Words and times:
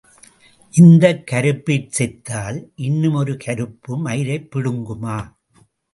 இந்தக் 0.73 1.27
கருப்பிற் 1.27 1.91
செத்தால் 1.97 2.71
இன்னும் 2.75 3.13
ஒரு 3.13 3.37
கருப்பு 3.37 3.97
மயிரைக் 3.97 4.49
பிடுங்குமா? 4.55 5.17